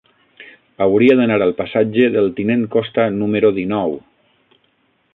Hauria 0.85 1.17
d'anar 1.19 1.37
al 1.47 1.53
passatge 1.59 2.09
del 2.17 2.33
Tinent 2.39 2.65
Costa 2.77 3.09
número 3.21 3.53
dinou. 3.63 3.99